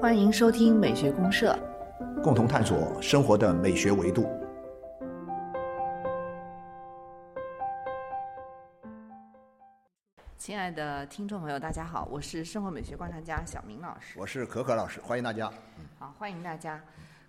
[0.00, 1.58] 欢迎收听美学公社，
[2.22, 4.28] 共同探索生活的美学维度。
[10.38, 14.16] 亲爱的听众朋友，大家好，我是生活美学观察家小明老师。
[14.16, 15.50] 我是可可老师，欢迎大家。
[15.98, 16.80] 好，欢迎大家。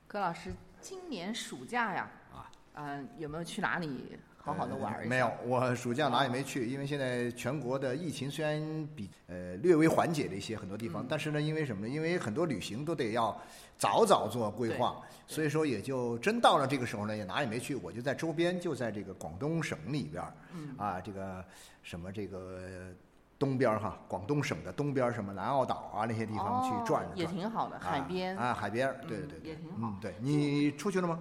[0.06, 5.02] 可老师，今年暑假呀，啊，嗯、有没有去哪里好好的玩一下？
[5.02, 11.94] 呃没有，我暑假哪也没去，因为现在全国的疫情虽然比呃略微缓解了一些很多地嗯方，但是呢，因为什么呢？
[11.94, 13.38] 因为很多旅行都得要
[13.78, 14.96] 早早做规划，
[15.28, 21.44] 所以说也就真到了这个时候呢，也哪也没去，我就在周边，就在这个广东省里边儿，嗯啊，这个
[21.84, 22.62] 什么这个。
[23.40, 28.36] 东边哈，广东省的东边什么南澳岛啊那些地方去转转哦也转挺好的，海边。
[28.36, 31.20] 啊，啊海边儿，对对嗯对对，也挺好嗯，对你出去了吗？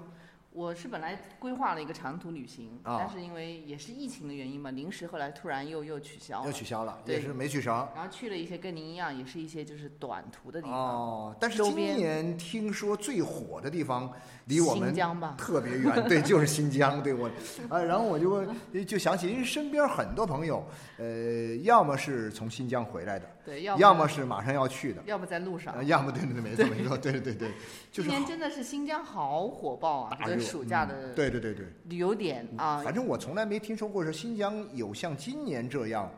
[0.56, 6.53] 我是本来规划了一个长途旅行，啊但是因为也是疫情的原因嘛，临时后来突然又又取消了又。
[6.53, 7.86] 取消了，对也是没去成。
[7.94, 10.75] 然后去了一些跟您一样，也是一些就是短途的地方。
[10.75, 14.11] 哦，但是今年听说最火的地方
[14.47, 17.28] 离我们新疆吧特别远，对，就是新疆，对我，
[17.69, 18.47] 啊，然后我就
[18.83, 25.84] 就想起，因为身边很多朋友，呃，要么是从新疆回来的，对，要要么是马上要去的，要么在路上呃。
[25.84, 27.50] 要么对对对，没错没错，对对对对，
[27.92, 30.16] 就是今年真的是新疆好火爆啊！
[30.19, 36.11] 大热这个暑假嗯的对对对对，旅游点啊，反正我从来没听说过说新疆有像今年这样，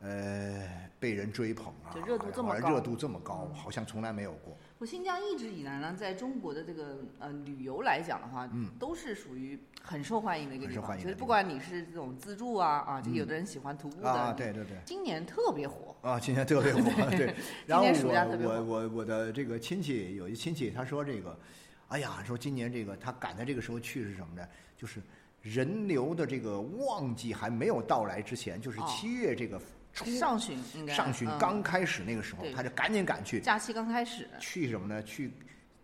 [0.00, 0.66] 呃，
[0.98, 4.56] 被人追捧啊，就热度这么高热度这么高，好像从来没有过。
[4.78, 10.82] 我新疆一直以来呢，在中国的这个呃旅游来讲的话，嗯都是属于很受欢迎的一个地方。
[10.82, 14.76] 很受欢迎的地就是不管你是这种自助啊啊，就有的人喜欢徒步的，啊，对对对。
[14.84, 15.96] 今年特别火。
[16.02, 16.82] 啊，今年特别火，
[17.16, 17.34] 对。
[17.66, 21.38] 然后今年暑假特别火我我我我的这个亲戚有一亲戚，他说这个，
[21.88, 24.46] 哎呀，说今年这个他赶在这个时候去是什么呢？
[24.76, 25.00] 就是
[25.40, 29.64] 人流的这个旺季还没有到来之前，就是哦七月这个初
[30.04, 31.38] 上旬应该上旬嗯。
[31.38, 32.52] 刚开始那个时候，对。
[32.52, 35.02] 他就赶紧赶去，假期刚开始，去什么呢？
[35.02, 35.32] 去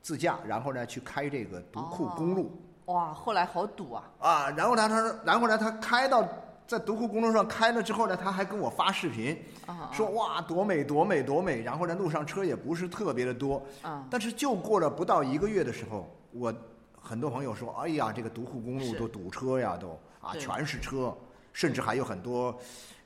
[0.02, 2.60] 自驾，然后呢去开这个独库哦公路。
[2.86, 4.10] 哇，后来好堵啊！
[4.18, 6.28] 啊，然后呢，他说，然后呢，他开到
[6.66, 16.52] 在独库公路上开了之后呢，他还跟我发视频，啊说哇多美多美多美，然后呢路上车也不是特别的多，啊，但是就过了不到一个月的时候，我
[17.00, 21.16] 很多朋友说，哎呀，这个独库公路都堵车呀，都啊全是车，
[21.52, 22.58] 甚至还有很多。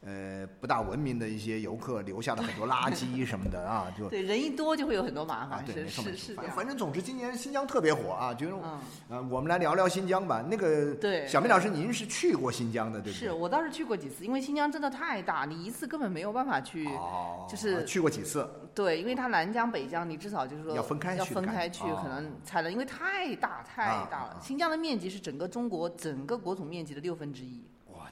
[0.02, 6.34] 呃，不大文明的一些游客留下了很多垃圾什么的啊， 就对，人一多就会有很多麻啊，烦，对，是没错没错，是是。
[6.34, 10.44] 反反正总之今年新疆特别火啊，就是嗯，呃，我们来聊聊新疆吧。
[10.48, 13.26] 那个，对小明老师，您是去过新疆的，对不对？
[13.26, 16.86] 是我倒是去过几次，因为新疆真的太大，你一次根本没有办法去。
[16.86, 24.40] 哦，就是去过几次，对，因为它南疆、北疆，你至少就是说要分开要分开去，哦可能才能，因为太大太啊大了啊。
[24.40, 27.60] 新疆的面积是整个中国整个国土面积的六分之一。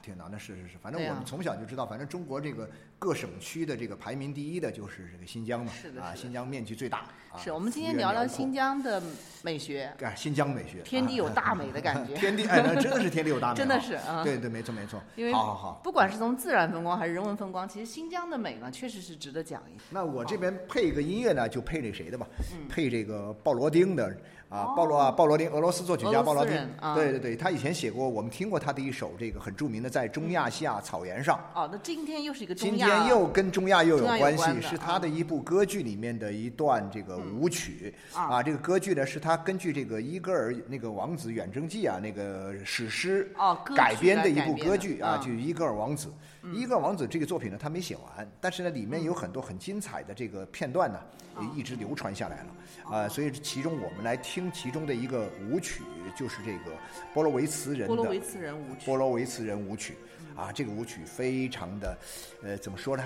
[0.05, 6.99] 哇，天哪，那是是是，反正我们从小就知道，反正中国这个各省区的这个排名第一的就是这个新疆嘛，啊，新疆面积最大。
[6.99, 9.01] 啊是我们今天聊聊新疆的
[9.41, 12.13] 美学，啊，新疆美学，天地有啊大美的感觉。
[12.15, 15.01] 天地，哎，那真的是天地有大美， 真的是啊对对，没错没错。
[15.17, 19.83] 因为好好好，不管是从自然风光还是人文风光，其实新疆的美呢，确实是值得讲一下。
[19.89, 24.15] 那我这边配一个音乐呢，就配那谁的吧，嗯配这个鲍罗丁的
[24.55, 26.53] 啊，鲍罗啊，鲍罗丁，俄罗斯作曲家鲍罗丁
[26.95, 31.37] 对对对，他以前写过，我们听过他的一首这个很著名的《在中亚西亚草原上》。
[31.59, 38.43] 哦，那今天又是一个今中亚，天又跟中亚又有关系，是他的一部歌剧里面的一段这个舞曲啊啊。
[38.43, 46.07] 这个歌剧呢，是他根据这个伊戈尔那个王子远征记啊那个史诗哦改编的一部歌剧啊，嗯就伊戈尔王子。
[46.53, 50.99] 伊戈尔王子这个作品呢，他没写完，但是呢，里面有很多很精彩的这个片段呢，
[51.41, 53.09] 也一直流传下来了啊。
[53.09, 55.83] 所以其中我们来听其中的一个舞曲，
[56.15, 56.71] 就是这个
[57.13, 58.97] 波罗维茨人的波罗维茨人舞曲波。
[58.97, 59.95] 罗维茨人舞曲
[60.35, 61.97] 啊，这个舞曲非常的，
[62.43, 63.03] 呃，怎么说呢？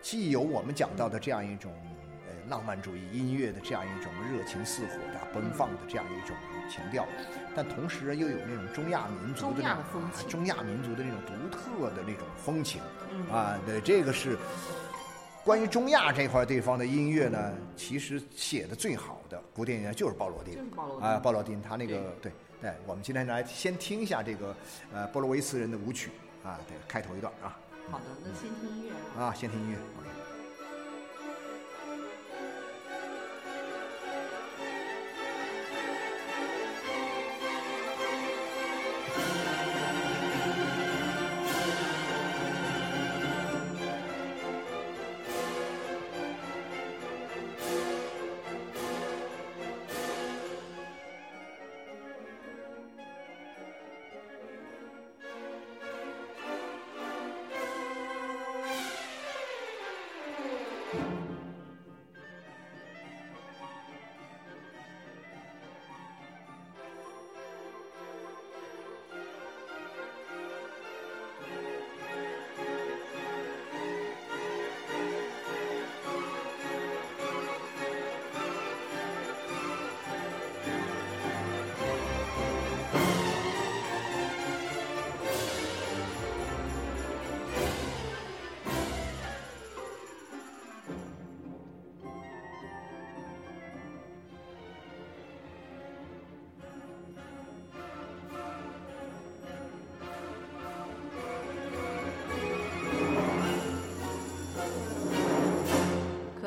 [0.00, 1.72] 既有我们讲到的这样一种
[2.26, 6.36] 呃浪漫主义音乐的这样一种热情似火的、奔放的这样一种
[6.68, 7.06] 情调，
[7.54, 12.80] 但同时又有那种中亚民族的中亚那种啊的风情中亚民族的那种独特的那种风情
[13.12, 14.36] 嗯啊，对，这个是。
[15.44, 22.30] 关于中亚这块地方的音乐呢，其实写的最好的古典音乐就是鲍罗丁就是鲍罗丁啊，鲍罗丁他那个对
[22.60, 24.54] 对，我们今天来先听一下这个
[24.92, 26.10] 呃波罗维斯人的舞曲
[26.44, 27.58] 啊，对，开头一段啊
[27.90, 29.26] 好的，那先听音乐啊。
[29.26, 29.76] 啊，先听音乐。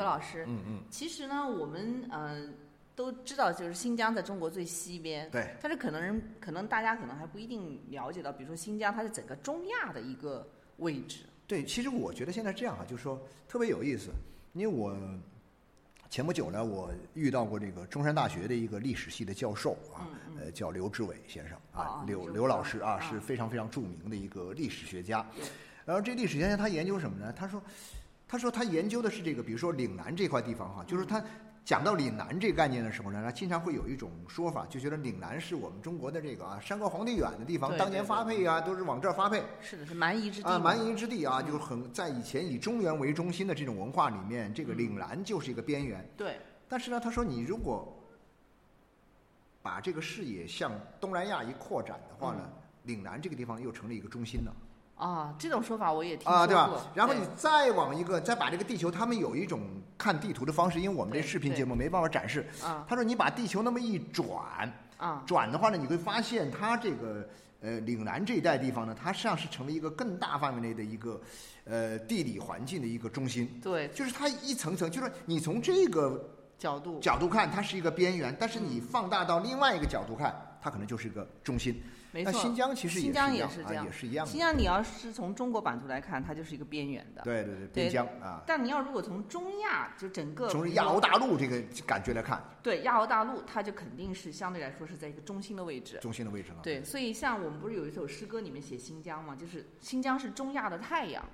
[0.06, 2.48] 老师，嗯嗯，其实呢，我们呃
[2.94, 10.48] 都知道，就是新疆在中国最西边，对，但是可能人可能大家可能还不一定了解到，比如说新疆它是整个中亚的一个
[10.78, 11.24] 位置。
[11.46, 14.10] 对，其实我觉得现在这样啊，就是说特别有意思，
[14.54, 14.96] 因为我
[16.08, 20.08] 前不久呢，我遇到过这个中山大学的一个历史系的教授啊，
[20.40, 23.00] 呃，叫刘志伟先生啊刘刘刘老师啊，啊。
[23.00, 25.26] 是非常非常著名的一个历史学家。
[25.84, 27.32] 然后这历史学家他研究什么呢？
[27.32, 27.62] 他说，
[28.28, 31.22] 他说他研究的是这个，比如说岭南这块地方哈，就是他
[31.64, 39.42] 讲到岭南这个概念的时候呢，他经常会有一种说法，就觉得岭南是我们中国的这个啊山高皇帝远的地方，当年发配啊都是往这儿发配。
[39.60, 44.78] 是的，是蛮夷之地啊，蛮夷之地啊，就是很在以前以中原为中心的这种文化里面，这个嗯。
[44.78, 46.08] 岭南就是一个边缘。
[46.16, 46.38] 对，
[46.68, 47.96] 但是呢，他说你如果
[49.62, 52.52] 把这个视野向东南亚一扩展的话呢，嗯。
[52.84, 54.54] 岭南这个地方又成了一个中心了
[54.96, 56.46] 啊，这种说法我也听说啊，过。
[56.46, 56.70] 对吧？
[56.94, 59.60] 然后你再往一个，再把这个地球，他们有一种
[59.98, 62.46] 看地图的方式，因为我们这视频节目没办法展示。
[62.62, 67.28] 啊他说你把地球那么一转，啊，转的话呢，你会发现它这个
[67.60, 71.20] 呃岭南这一带地方呢，它实际上是成为一个更大范围内的一个
[71.64, 73.60] 呃地理环境的一个中心。
[73.62, 80.34] 对，就是它一层层，就是你从这个角度角度看，它是一个边缘，但是你放大到另外一个角度看，
[80.66, 81.80] 它可能就是一个中心。
[82.10, 82.32] 没错。
[82.32, 84.40] 那新疆其实新疆也是这样也是一样的新。
[84.40, 87.22] 疆你要是从中国版图来看，它就是一个边缘的。
[87.22, 95.98] 对对对，对边疆啊，但你要如果从中亚就整个从亚欧大陆这个感觉来看，对亚欧大陆，它就肯定是相对来说是在一个中心的位置。
[96.00, 96.58] 中心的位置了。
[96.64, 101.24] 对，所以像我们不是有一首诗歌里面写新疆嘛，就是新疆是中亚的太阳，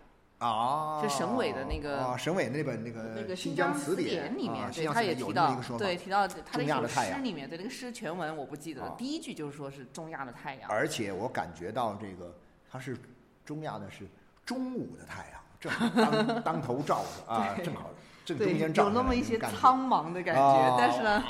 [0.42, 10.68] 啊，是省委的那个啊，省委那本那个那个新疆词典里面，啊对，他也提到对，提到他的一中亚首诗里面，对那个诗全文我不记得了啊，第一句就是说是中亚的太阳。
[10.68, 12.34] 而且我感觉到这个
[12.70, 12.96] 它是
[13.44, 14.04] 中亚的是
[14.44, 17.90] 中午的太阳，正好当 当头照着啊，正好
[18.24, 21.22] 正中，间照着有那么一些苍茫的感觉，啊但是呢，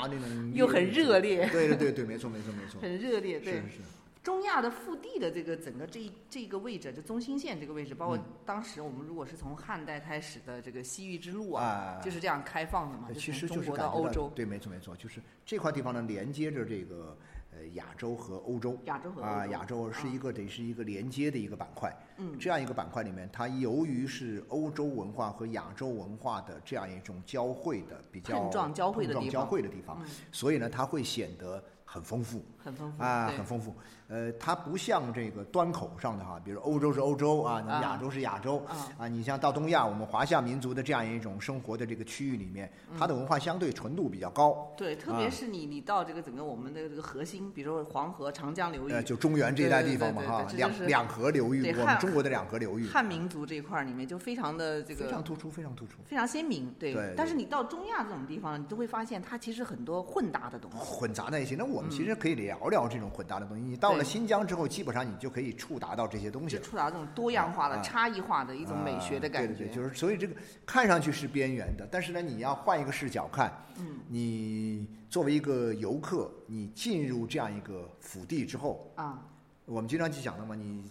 [0.53, 3.39] 又很热烈对对对对，没错没错没错，很热烈。
[3.39, 3.77] 对，是是
[4.23, 8.23] 中亚的腹地的这个整个这一这个位置，就中心线这个位置，包括嗯。
[8.45, 17.17] 当时我们如果是从汉代开始的这个西域之路啊啊，就是这样开放的嘛，就对其实从中国到欧洲，对，没错没错，就是这块地方呢连接着这个
[17.51, 18.79] 呃亚洲和欧洲。
[18.85, 19.29] 亚洲和欧洲。
[19.29, 22.39] 啊，亚洲是一个得是一个连接的一个板块，嗯。
[22.39, 29.45] 这样一个板块里面，它由于是欧洲文化和亚洲文化的这样一种交汇的比较碰撞交汇的地方。
[29.45, 30.09] 汇的地方，嗯。
[30.31, 31.61] 所以呢，它会显得
[31.93, 33.75] 很丰富很丰富啊，很丰富。
[34.07, 44.71] 呃，它不像这个端口上的哈，比如欧洲是欧洲啊，亚洲是亚洲啊啊，你像到东亚，我们华夏民族的这样一种生活的这个区域里面，它的文化相对纯度比较高。
[44.75, 55.97] 对，特啊别是你你到这个整个我们的这个核心，比如说黄河、长江流域，呃，就中原这一带地方嘛哈两两河流域，我们中国的两河流域，汉民族这一块儿里面就非常的这个非常突出，非常突出。
[56.05, 56.93] 非常鲜明，对。
[56.93, 60.77] 对对但是你到中亚这种地方，你都会发现它其实很多混搭的东西。
[60.77, 63.61] 混杂在一起，那我们其实可以聊聊这种混搭的东西。
[63.61, 69.53] 你到了新疆之后，基本上你就可以触达到这些东西触达这种多样化的、啊差异化的一种美学的感觉。
[69.53, 70.33] 啊对对对，就是所以这个
[70.65, 79.21] 看上去是边缘的，但是呢，你要换一个视角看，嗯，你作为一个游客，你进入这样一个腹地之后，啊，
[79.65, 80.89] 我们经常去讲的嘛，你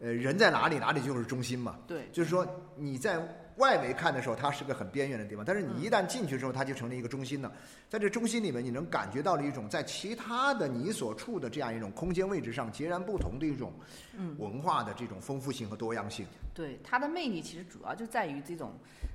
[0.00, 1.78] 呃人在哪里，哪里就是中心嘛。
[1.86, 2.46] 对，就是说
[2.76, 3.20] 你在
[3.56, 7.52] 外围看的时候，它是个很边缘的地方，但是你一旦进去之后，它就成了一个中心了。
[7.88, 13.72] 在这中心里面，你能感觉到了一种在其他的你所处的这样一种空间位置上截然不同的一种
[14.16, 16.24] 嗯文化的这种丰富性和多样性。
[16.54, 18.72] 对，它的魅力其实主要就在于这种，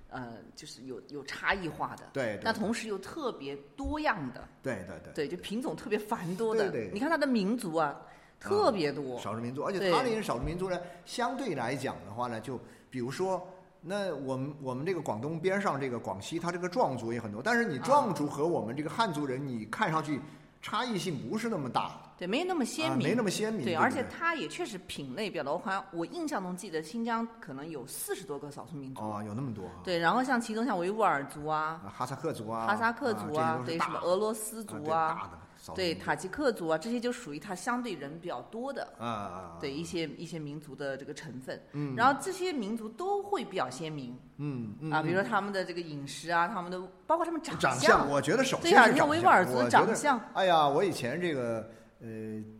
[0.09, 6.69] 呃，就是有有差异化的，对对那同时又特别多样的，对对对，对，就品种特别繁多的。
[6.69, 7.99] 对对你看它的民族啊，
[8.39, 9.19] 特别多。
[9.19, 12.59] 少数民族，而且对它那些少数民族呢，相对来讲的话呢，就
[12.91, 13.45] 比如说。
[13.81, 20.19] 那我们我们这个广东边上这个广西，它这个壮族也很多，但是你壮族和我们这个汉族人，你看上去
[20.61, 25.53] 差异性不是那么大，对，没那么鲜啊明，没那么鲜明，对，而且它也确实品类比较多。
[25.53, 29.01] 我好像我印象中记得新疆可能有四十多个少数民族。
[29.01, 41.61] 哦，有那么多啊，对，然后像其中像维吾尔族啊、啊哈萨克族啊，哈萨克族啊，对，什么俄罗斯族啊少对塔吉克族啊，这些就属于它相对人比较多的，啊啊啊，对一些一些民族的这个成分。
[41.73, 41.95] 嗯。
[41.95, 44.17] 然后这些民族都会比较鲜明。
[44.37, 45.17] 嗯嗯啊，比如嗯。
[45.17, 47.73] 说他们的这个饮食啊，他们的包括他们长相。
[47.79, 52.07] 相，我觉得首对呀、先是长你看维吾尔族长相，哎呀，我以前这个呃，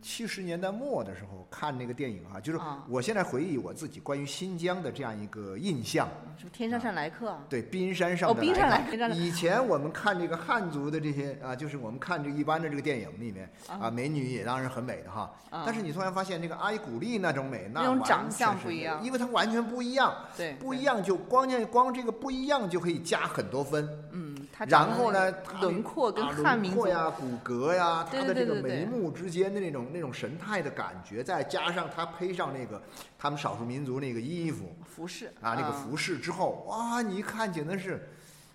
[0.02, 6.08] 七十年代末的时候看那个电影啊，就是啊我现在回忆我自己关于新疆的这样一个印象。
[6.36, 7.44] 什么天山上来客啊？
[7.48, 15.32] 对，冰山上的哦冰山来以前我们看这个汉族的这些啊，就是我们看这一般的这个电影里面啊，美女也当然很美的哈。
[15.50, 20.14] 啊但是你突然发现这个阿依古丽那种美，那那种长相不一样因为它完全不一样。
[20.36, 23.88] 对，不一样就光键光这个不一样就可以加很多分。
[24.10, 24.27] 嗯，
[24.58, 32.82] 他然后呢，轮廓跟啊汉民族轮廓呀、骨骼呀，对它的这个眉目之间的那种那种神态的感觉，再加上它配上那个
[33.16, 38.08] 他们少数民族那个衣服服饰啊，那个嗯服饰之后，哇，你一看简直是，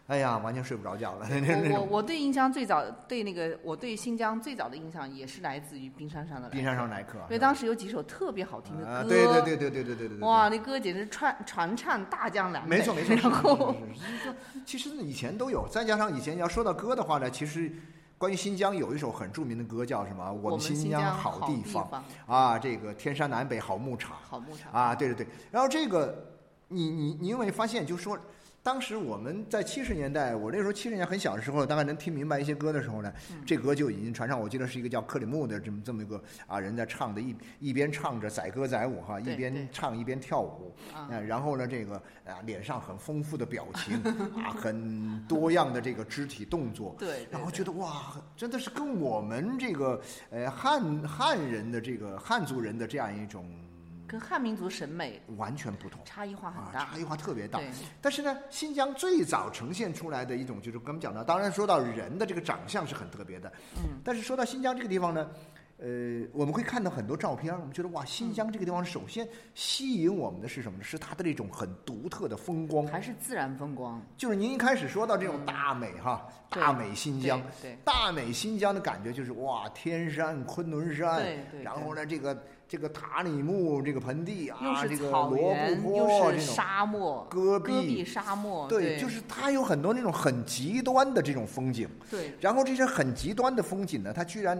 [0.08, 1.26] 哎呀，完全睡不着觉了。
[1.32, 13.76] 那那我我我对新疆最早对那个我对新疆最早的印象也是来自于冰山上的来冰山上来客，因为当时有几首特别好听的啊，歌，对对对对对对对对对，哇，那歌简直传传唱大江南北，没错没错，
[14.66, 17.72] 其实以前都有，再加上以前要说到歌的话呢，其实
[18.18, 20.34] 关于新疆有一首很著名的歌叫什么？
[20.34, 25.28] 我们新疆好地方，啊，这个天山南北好牧场好牧场啊，对对对。
[25.50, 26.28] 然后这个
[26.68, 28.20] 你你你有没有发现，就是说。
[28.64, 34.40] 当时我们在七十年代，我那时候七十年很小的时候，大概能听明白一些歌的时候呢，嗯这歌就已经传唱。
[34.40, 41.12] 我记得是一个叫克里木的这么这么一个啊人在唱的，一一边唱着载歌载舞哈，一边唱一边跳舞，啊。
[41.12, 44.02] 啊，然后呢，这个啊脸上很丰富的表情
[44.42, 53.46] 啊，很多样的这个肢体动作，对，对然后觉得哇，真的是跟我们这个呃汉汉人的这个汉族人的这样一种
[54.14, 57.60] 跟汉民族审美完全不同差异化啊很，大，差异化特别大。
[58.00, 65.28] 但是呢，新疆最早呈现出来的一种就是刚们讲到，当然说到人的这个长相是很特别的，嗯，但是说到新疆这个地方呢。
[65.80, 70.84] 呃，我们会看到很多照片，我们觉得哇，新疆这个地方首先吸引我们的是什么呢？
[70.84, 72.88] 是它的这种很独特的风光。
[72.88, 94.60] 还是自然风光，就是您一开始说到这种大美哈，大美新疆，对大美新疆的感觉就是哇，天山昆仑山，对对然后呢，这个这个塔里木这个盆地啊，又啊，这是个罗布泊又是这种沙漠，戈戈壁沙漠，对，就是它有很多那种很极端的这种风景，对然后这些很极端的风景呢，它居然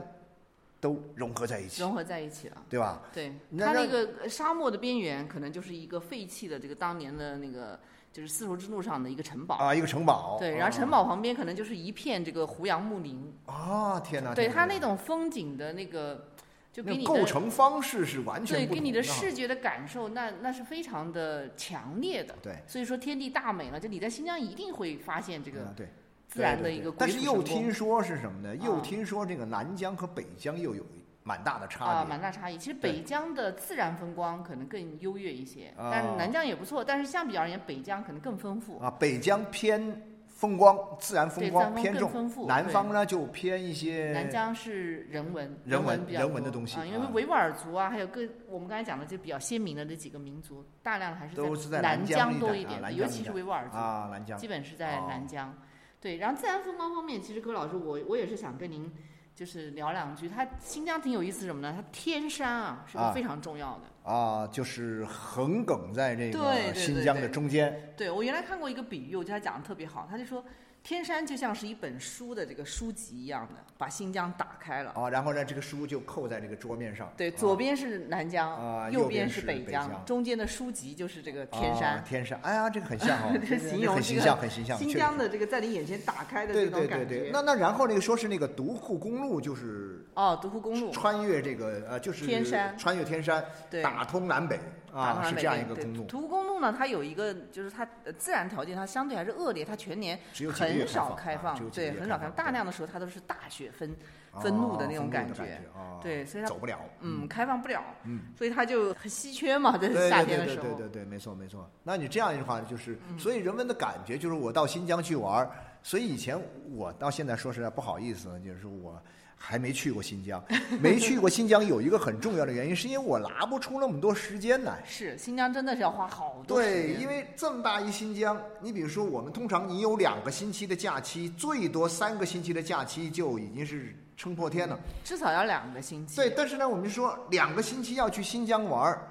[0.80, 2.58] 都融合在一起，融合在一起了。
[2.70, 3.02] 对吧？
[3.14, 7.80] 对，它那个沙漠的边缘可能就是一个废弃的这个当年的那个
[8.12, 9.56] 就是丝绸之路上的一个城堡。
[9.56, 13.34] 啊，一个城堡，对，然后城堡旁边可能就是一片这个胡杨木林。
[13.46, 14.36] 啊，天哪！
[14.36, 16.28] 对它那种风景的那个，
[16.74, 22.36] 就给那你的构成方式是完全对给你的视觉的感受，那那是非常的强烈的。
[22.42, 25.88] 对所以说天地大美了，就你在新疆一定会发现这个啊对。
[26.26, 28.56] 自然的对对对一个但是又听说是什么呢？
[28.56, 30.84] 又啊听说这个南疆和北疆又有
[31.22, 32.58] 蛮大的差啊，蛮大差异。
[32.58, 36.84] 其实北疆的自然风光可能更优越一些，啊但是南疆也不错。
[36.84, 38.80] 但是相比而言，北疆可能更丰富。
[38.80, 40.02] 啊，北疆偏
[40.44, 42.48] 风光，自然风光偏重，丰富对。
[42.50, 47.10] 南方呢就偏一些南疆是人文，人文文比较人文的多东西啊，因为啊。
[47.14, 54.38] 维吾尔族啊，还有各我们刚才讲的就比较鲜明的这几个民族，大量的还是都是在南南疆多一点的，尤其是维吾尔族，啊，南疆。
[54.38, 55.06] 基本是在哦。
[55.08, 55.56] 南疆。
[56.02, 58.92] 对，然后自然风光方面，其实葛老师，我我也是想跟您
[59.36, 60.30] 就是聊两句。
[60.30, 61.74] 它新疆挺有意思什么呢？
[61.76, 64.12] 它天山啊是啊个非常重要的。
[64.12, 70.06] 啊，就是横亘在这个新疆的对中间对我原来看过一个比喻，我觉得他讲的特别好。
[70.10, 70.44] 他就说，
[70.84, 74.92] 天山就像是一本书的这个书籍一样的，把新疆打开了。
[74.92, 77.10] 啊，然后呢，这个书就扣在这个桌面上。
[77.16, 82.04] 对，啊左边是南疆，啊右右边是是北北疆中间的书籍就是这个天啊山。
[82.04, 84.78] 天山，哎呀，这个很像哦， 形容很形象，很形象。
[84.78, 87.32] 新疆的这个在你眼前打开的这种感对对对，觉。
[87.32, 94.60] 那那然后那个说是那个独库公路，就是哦，独库公路，穿越这个呃，就是天山穿越天山，对，打通南北
[94.94, 100.20] 啊，是这样一个公路，独库公路呢，它有一个就是它呃自然条件它相对还是恶劣，它全年
[100.54, 103.96] 很少开开放，对，很少开放，大量的时候它都是大雪纷
[104.40, 105.44] 纷怒的那种感觉。
[105.76, 110.64] 啊，对所以它走不了，嗯，开放不了，嗯，所以它就很稀缺嘛，在夏天的时候。
[110.64, 111.68] 对对对对，没错没错。
[111.82, 115.50] 那你这样的话，就是嗯所以人们的感觉就是我到新疆去玩，
[115.82, 116.40] 所以以前
[116.72, 119.02] 我到现在说实在不好意思，就是我
[119.46, 120.42] 还没去过新疆，
[120.80, 124.82] 没去过新疆有一个很重要的原因，是因为我拿不出那么多时间来。
[124.88, 134.80] 是新疆真的是要花好多时对，间因为这么大一新疆，你比如说我们通常你有两个星期的假期，最多三个星期的假期就已经是撑破天了。
[135.04, 136.16] 至少要两个星期。
[136.16, 139.06] 对，但是呢，我们就说两个星期要去新疆玩儿，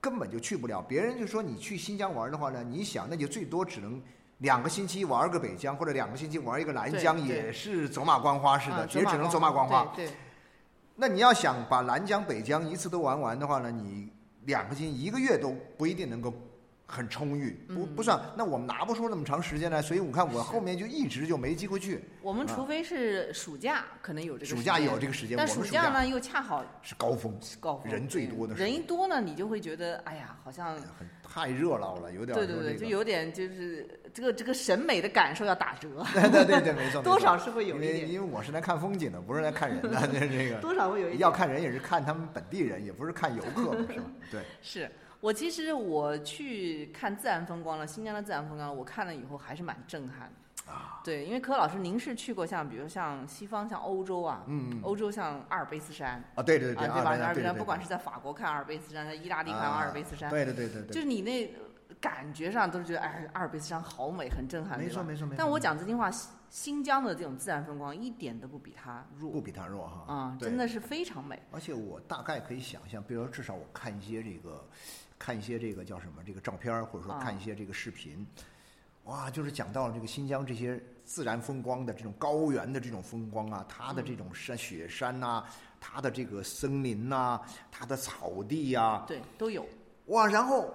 [0.00, 0.80] 根本就去不了。
[0.80, 4.00] 别人就说你去新疆玩儿的话呢，你想那就最多只能
[4.42, 9.90] 两个星期玩个北疆，或者两个星期玩一个南疆，也是走马观花似的，啊也只能走马观花。
[9.96, 10.14] 对对
[10.96, 14.12] 那你要想把南疆、北疆一次都玩完的话呢，你
[14.44, 16.34] 两个星期一个月都不一定能够
[16.86, 18.20] 很充裕，不嗯不算。
[18.36, 21.96] 那我们拿不出那么长时间来，所以我看我后面就一直就没机会去。
[21.96, 32.76] 啊我们除非是暑假，可能有这个暑假时间有这个时间，但暑暑假呢又恰好是高峰，是高峰，人最多的时候人一多呢，你就会觉得哎呀，好像很太热闹了，有点对对对。
[32.76, 40.60] 就有点就是这个这个审美的感受要打折，对对对对， 没错，多少是会有一点，因为我是来看风景的，不是来看人的，这 这个。
[40.60, 41.20] 多少会有一点。
[41.20, 44.06] 要看人也是看他们本地人，也不是看游客嘛，是吧？
[44.30, 44.90] 对，是。
[45.20, 50.72] 我其实我去看自然风光了，新疆的自然风光，我看了以后还是蛮震撼的。
[50.72, 57.10] 啊，对，因为柯老师您是去过像比如像西方像欧洲啊，嗯嗯欧洲像阿尔卑斯山啊，对对对，啊，对吧？
[57.10, 61.48] 阿尔卑斯山对不管是在法国看阿尔卑斯山，在意大利看啊阿尔卑斯山，对对对对对，就是你那
[62.02, 65.36] 感觉上都是觉得哎，阿尔卑斯山好美，很震撼，没错没错没错。
[65.38, 71.40] 但我讲真心话，新新疆的这种自然风光一点都不比它弱不比它弱哈，啊，对真的是非常美。
[71.52, 74.68] 而且我大概可以想象，比如说至少我看一些这个，
[75.18, 78.26] 看一些这个叫什么这个照片儿，或者说啊看一些这个视频，
[79.04, 85.44] 哇，就是讲到了这个新疆这些自然风光的这种高原的这种风光啊，它的这种山雪山呐、
[85.80, 87.40] 它的这个森林呐、
[87.70, 89.64] 它的草地呀、对，都有。
[90.06, 90.74] 哇，然后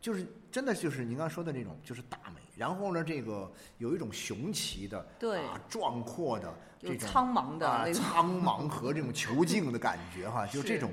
[0.00, 2.40] 就是真的就是您刚才说的那种，就是大美。
[2.56, 10.90] 然后呢，这个有一种雄奇的、对啊壮阔的这种苍茫的啊苍茫和这种遒劲的感觉哈， 就这种，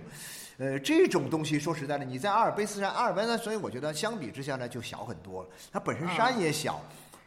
[0.57, 5.49] 呃，这种东西说实在的，你在阿尔卑斯山，阿尔卑斯山，所以我觉得相比之下呢，就小很多了。
[5.71, 6.79] 它本身山也小，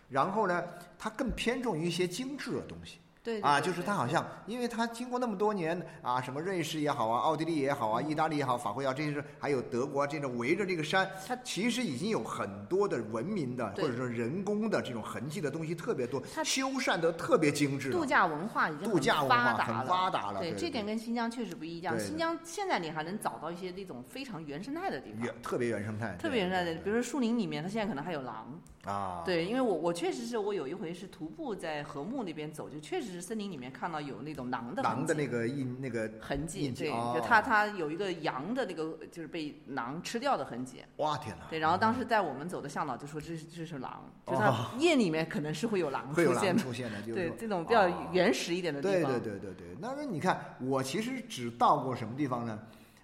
[0.09, 0.63] 然后呢，
[0.97, 2.99] 它更偏重于一些精致的东西。
[3.29, 17.91] 对啊，就是他好像，因为他经过那么多年啊，什么瑞士也好啊，奥地利也好啊，意大利也好，法国也好，这些是还有德国啊这种围着这个山，它其实已经有很多的文明的或者说人工的这种痕迹的东西特别多，它修缮的特别精致。
[17.91, 22.01] 度假文化已经很度假文化很发达了，对，这点跟新疆确实不一样。
[22.01, 28.59] 新疆现在你还能找到一些那种非常原生态的地方，原特别原生态，特别原生态的，比如说树林里面，它现在可能还有狼。
[28.85, 40.83] 啊，对，因为我我确实是我有一回是徒步在禾木那边走，就确实是森林里面看到有那种狼的狼的那个印那个，痕迹，对，哦就它它有一个羊的那个就是被狼吃掉的痕迹。
[40.97, 46.63] 哇天哪，对，然后当时带我们走的向导就说这是这是狼，就哦它夜里面可能是会有狼出现的。
[46.63, 49.13] 出现的，就是对这种比较啊原始一点的地对方。
[49.13, 52.59] 对对对对，那那你看，我其实只到过什么地方呢？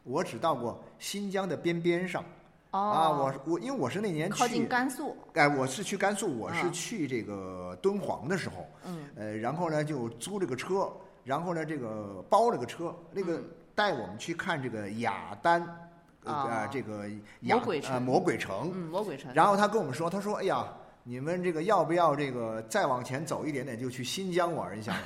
[0.04, 2.22] 我只到过新疆的边边上
[2.74, 5.16] 哦，啊，我我因为我是那年靠近去，甘肃。
[5.34, 10.90] 哎，我是去甘肃，我是嗯去这个敦煌的时候，嗯，呃，然后呢就租了个车，
[11.22, 13.44] 然后呢这个包了个车，那个嗯
[13.76, 15.64] 带我们去看这个雅丹，
[16.24, 17.04] 呃啊呃这个
[17.40, 19.32] 魔鬼城魔鬼城，嗯，魔鬼城。
[19.32, 20.66] 然后他跟我们说，他说：“哎呀，
[21.04, 24.98] 你们这个要不要这个再往前走一点点，就去新疆玩一下吧？”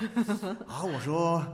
[0.66, 1.44] 啊，我说：“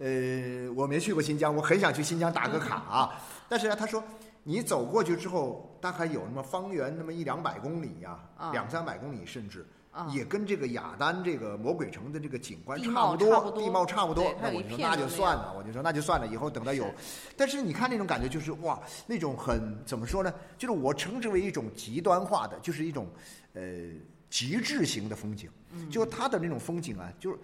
[0.00, 3.20] 呃，我没去过新疆，我很想去新疆打个卡啊。
[3.50, 4.02] 但是呢，他说
[4.42, 9.66] 你走过去之后，大概有那么方圆那么一两百公里呀、啊两三百公里，甚至。
[9.90, 16.94] 啊也跟这个雅丹这个魔鬼城的这个景观差不多，地貌差不多那我就说那就算了，我就说那就算了，以后等到有是。
[17.36, 20.32] 但是你看那种感觉，就是哇，那种很怎么说呢？
[20.58, 23.08] 就是我称之为一种极端化的，就是一种
[23.54, 23.62] 呃
[24.28, 25.50] 极致型的风景。
[25.72, 27.38] 嗯就它的那种风景啊，就是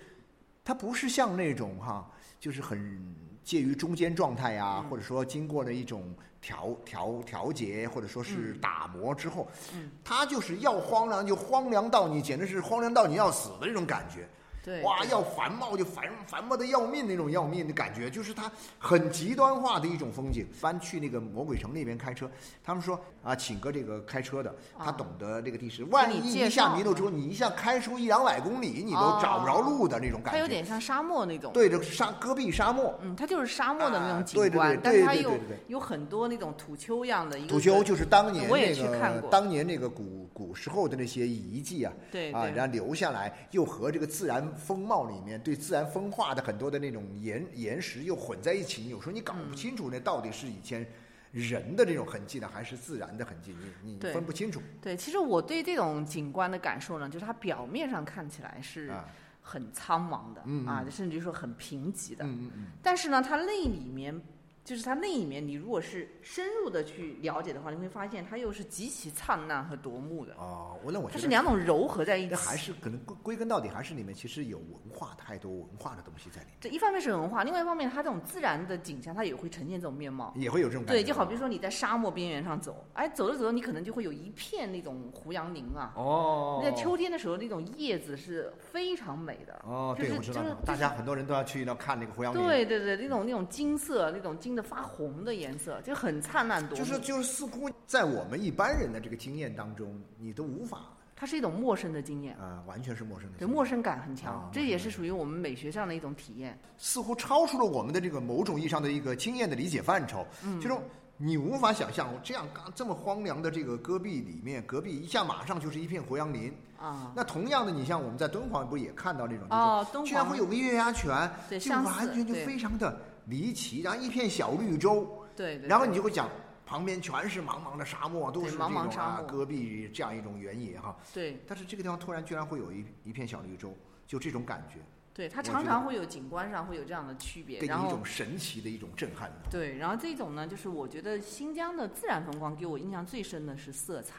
[0.62, 14.28] 它不是像那种哈，就是很介于中间状态呀、嗯或者说经过了一种调调调节，或者说是嗯打磨之后，嗯它就是要荒凉就荒凉到你简直是荒凉到你要死的那种感觉。
[14.64, 20.46] 对，哇，要繁茂就繁繁茂的要命那种要命的感觉，就是它很极端化的一种风景。
[20.53, 22.31] 翻去那个魔鬼城那边开车，
[22.62, 30.33] 他们说啊，请个这个开车的，他啊懂得这个地势，万一一下迷路之后，你一下开出一两百公里，你都找不着路的那种感觉。
[30.33, 31.53] 它有点像沙漠那种。
[31.53, 50.87] 对着沙戈壁沙漠，嗯，它就是沙漠的那啊种景观，对对但是它又对对对对有很多那种土丘一样的土丘就是当年那个当年那个古古时候的那些遗迹啊，啊，对啊然后留下来，又和这个自然风貌里面对自然风化的很多的那种岩岩石又混在一起，有时候你搞嗯不清楚那到底是以前
[51.31, 54.61] 人的这种痕迹呢，还是自然的痕迹，你你分不清楚。
[54.81, 59.09] 对，其实我对这种景观的感受呢，就是它表面上看起来是啊。
[59.47, 64.19] 很苍茫的、嗯啊，甚至于说很贫瘠的，嗯嗯嗯，但是呢，它那里面
[64.64, 72.31] 就是它那里面，你如果是深入的去了解的话，你会发现它又是极其灿烂和夺目的，哦，我那我它是两种糅合在一起。
[72.31, 80.33] 这还是可能归归根到底还是里面其实有文化太多文化的东西在里面，这一方面是文化，另外一方面它这种自然的景象，它也会呈现这种面貌。
[80.35, 81.03] 也会有这种感觉。
[81.03, 85.92] 对，就好比说你在沙漠边缘上走，哎，走着走着，你可能就会有一片那种胡杨林啊。
[85.94, 89.61] 哦，在秋天的时候，那种叶子是非常美的。
[89.66, 92.42] 哦，对，就是我知道就是，大家很多人都要去那看那个胡杨林。
[92.42, 96.85] 对对对，那种那种金色，那种金金的发红的颜色，就很灿烂夺目。
[96.85, 100.83] 就是就是似乎在我们一般人的这个经验当中，你都无法
[101.17, 106.57] 它是一种陌生的经验，啊、完全是陌生的对，经验，陌生感很强啊，这也是属于我们美学上的一种体验。
[106.79, 110.25] 似乎超出了我们的这个某种意义上的一个经验的理解范畴。
[110.45, 110.77] 嗯，就是
[111.17, 116.53] 你无法想象这样刚这么荒凉的这个戈壁里面，隔壁一下马上就是一片胡杨林。
[116.79, 121.09] 啊，那同样的，你像我们在敦煌不也看到这种，哦敦煌居然会有个月牙泉，
[121.45, 125.69] 就对相似完全就非常的离奇，然后一片小绿洲，对对。
[125.69, 126.29] 然后你就会讲。
[126.67, 130.97] 旁边全是茫茫的沙漠，都是这种茫茫沙漠啊戈壁这样一种原野哈。
[131.13, 134.79] 对但是这个地方突然居然会有一一片小绿洲，就这种感觉，
[135.13, 139.31] 对，它常常会有景观上会有这样的区别，给你一种神奇的一种震撼。
[139.51, 144.15] 对，然后这种呢，就是我觉得新疆的自然风光给我印象最深的是色彩，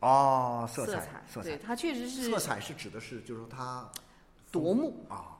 [0.00, 3.88] 哦，色色彩，色对，彩，它确实是色彩是指的是，就是说它
[4.50, 5.35] 夺目，啊，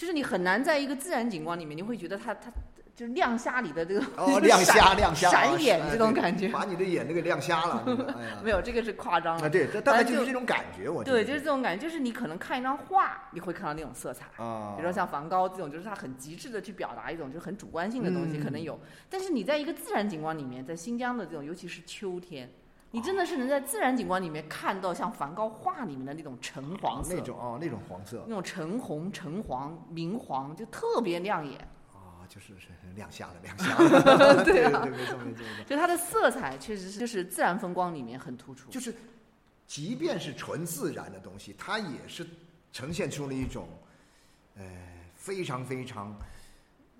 [0.00, 2.50] 就是你很难在一个自然景观里面，你会觉得它它
[2.96, 6.48] 就是亮瞎你的这个哦，亮瞎， 亮瞎，啊闪眼这种感觉。
[6.48, 7.84] 把你的眼都给亮瞎了。
[8.16, 14.24] 哎呀， 没有，这个是夸张啊，对，这大概就就是这种感觉，我觉对，就是这种感觉，就是你可能看一张画，你会看到那种色彩。
[14.42, 18.80] 啊，比如说像梵高这种，就是他很极致的去表达一种就是很主观性的东西，嗯可能有。
[19.10, 22.50] 但是你在一个自然景观里面，在新疆的这种，尤其是秋天，
[22.92, 31.58] 你真的是能在自然景观里面看到像梵高画里面的那种橙黄色，那种哦，那种黄色那种橙红、橙黄、明黄，就特别亮眼。
[31.94, 34.42] 啊，就是是亮瞎了，亮瞎了。
[34.44, 35.44] 对没错没错。
[35.66, 38.68] 就它的色彩确实是就是自然风光里面很突出。
[38.70, 38.92] 就是，
[39.66, 42.26] 即便是纯自然的东西，它也是
[42.72, 43.68] 呈现出了一种，
[44.56, 44.64] 呃，
[45.14, 46.12] 非常非常，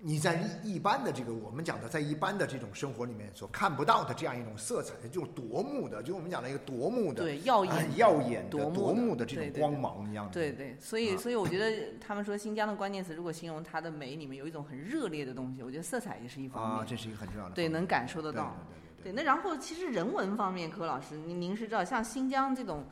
[0.03, 10.33] 你在一一般的这个我们讲的，在一般的这种生活里面所看不到的这样一种色彩，就夺目的，就我们讲的一个夺目的，对耀啊眼、耀眼的、夺目的这种光芒一样的。
[10.33, 16.87] 对对，所以啊所以我觉得他们说新疆的关键词，如果形容它的美里面有一种很热烈的东西，我觉得色彩也是一方啊，面。
[16.87, 18.55] 这是一个很重要的对，能感受得对到。
[18.69, 22.85] 对对对，那然后其实人文方面，柯老师，您您是知道，像新疆这种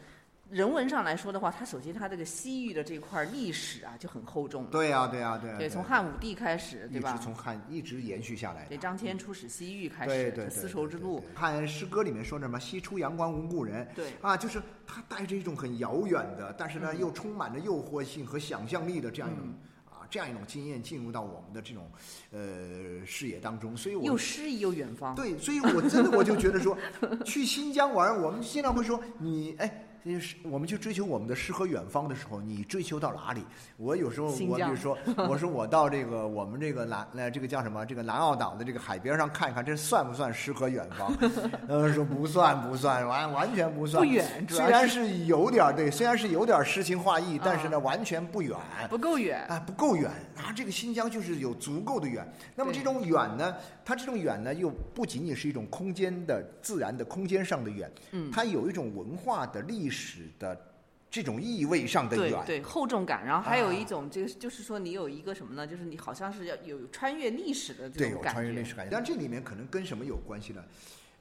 [0.49, 4.65] 人文上来说的话，它首先它这个西域的这块历史啊就很厚重。
[4.65, 5.57] 对呀对呀对啊。
[5.57, 7.23] 对，从汉武帝开始，对吧一直？
[7.23, 8.69] 从汉一直延续下来的。
[8.69, 11.23] 对，张骞出使西域开始，对丝绸之路。。
[11.35, 19.53] 汉诗歌里面说什么“西出阳关无故人”，对啊，就是它带着一种很遥远的，但是呢嗯又充满着诱惑性和想象力的这样一种、嗯
[19.85, 21.87] 啊这样一种经验进入到我们的这种
[22.31, 25.13] 呃视野当中，所以我又诗意又远方。
[25.13, 26.75] 对，所以我真的我就觉得说，
[27.23, 29.85] 去新疆玩，我们经常会说你哎。
[30.05, 33.43] 就是我们去追求我们的诗和远方的时候，你追求到哪里？
[33.77, 34.97] 我有时候我比如说，
[35.29, 37.85] 我说我到这个我们这个南呃这个叫什么？
[37.85, 41.13] 这个南澳岛的这个海边上看一看，这算不算诗和远方？
[41.67, 44.03] 呃，说不算不算，完完全不算。
[44.05, 48.57] 不远虽然是有点儿对，虽然是有点诗情画意，但是呢，啊完全不远。
[48.89, 49.45] 不够远。
[49.47, 50.53] 啊，不够远啊！
[50.55, 52.27] 这个新疆就是有足够的远。
[52.55, 60.73] 那么这种远呢，它这种远呢，又不仅仅是一种空间的自然的空间上的远，嗯它有一种文化的历史的
[61.09, 62.31] 这种意味上的远。
[62.45, 65.65] 对对，厚重感，然后还有啊一种，这个就是说你有一个什么呢？
[65.65, 68.39] 就是你好像是要有穿越历史的这种感觉。
[68.39, 68.91] 穿越历史感觉。
[68.91, 70.63] 但这里面可能跟什么有关系呢？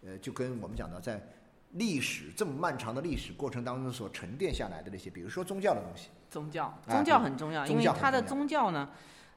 [0.07, 1.21] 呃，就跟我们讲到在
[1.73, 8.89] 历史这么漫长的历史过程当中所沉淀下来的那些，比如说宗教的东西，宗教，啊宗教很重要，宗因为它的宗教呢，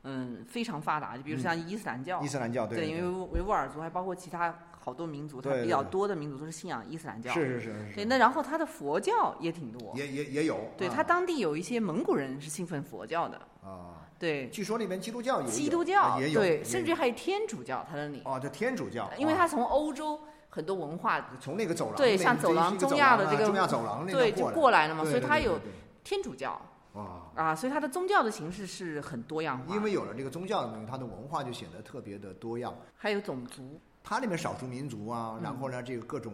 [0.04, 1.18] 嗯，非常发达。
[1.18, 7.32] 就比如嗯像伊斯兰教伊，斯兰教对，因为维吾尔族还包括其他好多民族，它比较多的民族都是信仰伊斯兰教。
[7.32, 9.94] 是是是是对，那然后它的佛教也挺多。
[9.96, 10.58] 也也也有。
[10.76, 10.94] 对，啊。
[10.96, 13.38] 它当地有一些蒙古人是信奉佛教的。
[13.64, 16.40] 啊，对，据说那边基督教也有基督啊教对，也有。
[16.42, 25.60] 对甚至还有天主教，它那里，哦，这天主教，啊因为它从欧洲很多文化从那个走廊，对像走廊中亚的这个中亚走廊那对就过过来了嘛，所以它有
[26.04, 26.60] 天主教。
[26.94, 32.76] 哇，啊，所以它的宗教的形式是很多样化，因为有了这个宗教的东西，它的文化就显得特别的多样。
[32.98, 36.34] 还有种族，它里面少数民族啊，嗯然后呢，这个各种，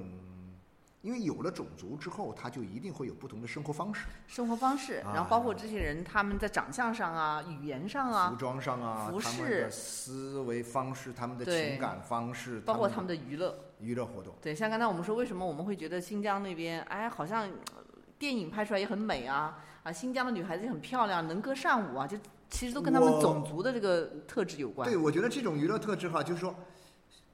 [1.02, 13.58] 因为有了种族之后，它就一定会有不同的生活方式，生活方式，啊然后包括这些人他们在长相上啊、语言上啊服啊，装上啊，服他们饰的思维方式，他们的情感方式，包括他们的的娱乐。
[13.80, 14.34] 娱乐活动。
[14.42, 17.84] 对，像刚才我们说，为什么我们会觉得新疆那边，哎，好像呃
[18.18, 22.18] 电影拍出来也很美啊，啊，新疆的女孩子也很漂亮，能歌善舞啊，就
[22.50, 24.90] 其实都跟他们种族的这个特质有关。
[24.90, 26.56] 对，我觉得这种娱乐特质哈，就是说，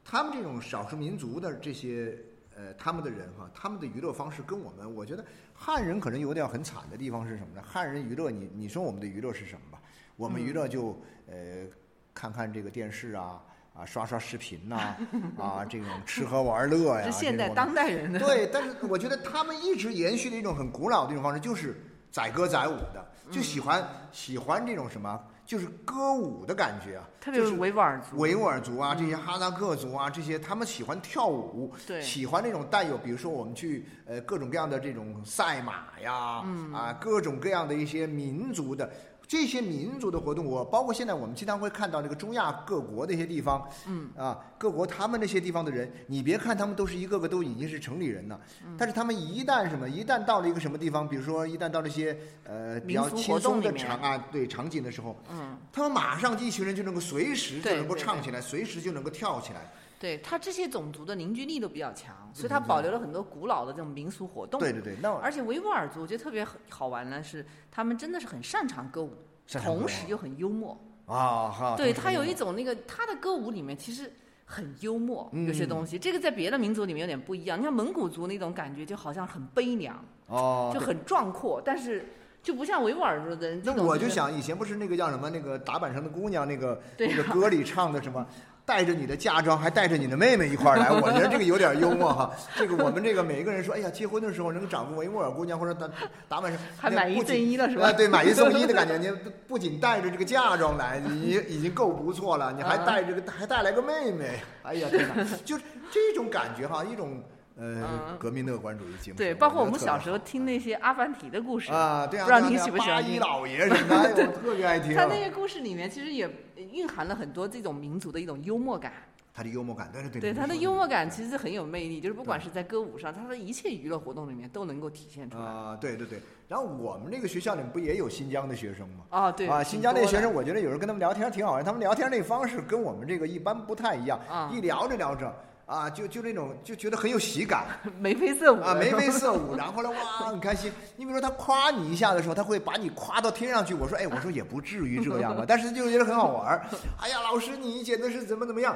[0.03, 2.17] 他们这种少数民族的这些
[2.55, 7.61] 呃，他们的人哈，他们的娱乐方式跟我们，我觉得汉人可能有点很惨的地方是什么呢？
[7.65, 9.81] 汉人娱乐，你你说我们的娱乐是什么吧？
[10.15, 11.65] 我们娱乐就、呃
[12.13, 13.41] 看看这个电视啊。
[13.75, 14.95] 啊，刷刷视频呐、
[15.35, 18.19] 啊，这种吃喝玩乐呀，是现代当代人的。
[18.19, 21.75] 对，但是我觉得他们一直延续的一种很古老的一种方式，就是
[22.11, 25.19] 载歌载舞的，就喜欢、喜欢这种什么，
[25.53, 38.91] 就是歌舞的感觉啊，特别就是维吾尔族，维吾尔族啊，这些哈萨克族啊，这些他们喜欢跳舞，对喜欢那种带有，比如说我们去呃各种各样的这种赛马呀，嗯啊各种各样的一些民族的。
[39.25, 44.09] 这些民族的活动，我包括现在我们经常会看到那个中亚各国的一些地方，嗯。
[44.15, 48.75] 啊，各国他们那些地方的人，你别看他们都是一个个都已经是城里人了，嗯。
[48.77, 59.71] 但是他们一旦什么，一旦到了一个什么地方，比如说一旦到了一些呃比较轻松的场啊，对场景的时候，嗯，他们马上一群人就能够随时就能够唱起来，随时就能够跳起来。
[59.99, 64.59] 对他这些种族的凝聚力都比较强，所以他保留了很多古老的这种民俗活动。
[64.59, 69.13] 对对对，那而且维吾尔族我觉得特别好玩呢是，他们真的是很擅长歌舞，
[69.47, 70.77] 同时又很幽默。
[71.05, 74.09] 啊哈，对他有一种那个他的歌舞里面其实
[74.45, 77.59] 很幽默，嗯有些东西，这个在别的民族里面有点不一样。
[77.59, 82.05] 你看蒙古族那种感觉就好像很悲凉，哦，就很壮阔，但是
[82.41, 83.61] 就不像维吾尔族的人。
[83.65, 88.25] 那我就想，以前不是那个叫什么那个打板上的姑娘那个对那个歌里唱的什么？
[88.65, 92.31] 带着你的嫁妆，还带着你的妹妹一块儿来，我觉得这个有点幽默哈。
[92.55, 95.89] 这个我们这个每一个人说，哎呀，结婚的时候能找个维吾尔姑娘或者打
[96.29, 99.11] 打扮上， 还买一那不仅赠一了是吧啊，对，买一送一的感觉， 你
[99.47, 107.21] 不仅带着这个嫁妆来，你已经够不错了，你还啊带着个还带来个妹妹，哎呀天哪， 就是这种感觉哈，一种
[107.57, 109.15] 呃嗯革命乐观主义精神。
[109.15, 114.95] 对，包括我们小时候听那些阿凡提的故事啊，对啊，不知道对啊对啊您喜不喜欢八一老爷什么的，我特别爱听。
[114.95, 116.27] 他那些故事里面其实也
[116.73, 118.91] 蕴含了很多这种民族的一种幽默感。
[119.35, 125.43] 他的幽默感，对对对，对他的幽默感其实很有魅力，就是不管是在歌舞上，他的一切娱乐活动里面都能够体现出来。
[125.43, 126.21] 啊，对对对。
[126.47, 129.05] 然后我们这个学校里面不也有新疆的学生吗？
[129.09, 135.33] 啊，对啊，新疆那学生，我觉得有时候跟他们聊天挺好玩，他们聊天那方式跟我们这个一般不太一样，啊一聊着聊着。
[135.65, 137.65] 啊，就就那种就觉得很有喜感
[137.99, 140.71] 眉飞色舞啊，眉飞色舞， 然后呢，哇，很开心。
[140.97, 143.73] 你比如说他夸你一下的时候，他会把你夸到天上去。
[143.73, 146.65] 我说，哎，我说也不至于这样吧， 但是就觉得很好玩儿。
[147.01, 148.75] 哎呀，老师你简直是怎么怎么样。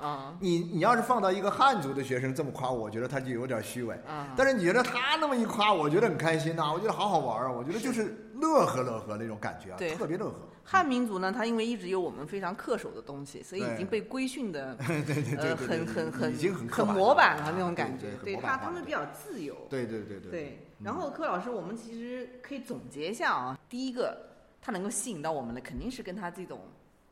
[0.00, 3.94] 啊你你要是放到一个汉族的学生这么夸我，我觉得他就有点虚伪。
[4.08, 10.34] 啊，但是你觉得他那么一夸，我觉得很开心呐、我觉得好好玩啊，我觉得就是乐呵乐呵那种感觉啊，对特别乐呵。
[10.64, 18.10] 汉民族呢，它因为一直有我们非常恪守的东西，所以已经被规训的对 对对很很很已经很刻板模板了了那种啊感觉。
[18.24, 19.56] 对他他们比较自由。
[19.70, 24.16] 对对对对对，然后柯老师，我们其实可以总结一下啊，第一个，
[24.60, 26.60] 它能够吸引到我们的，肯定是跟它这种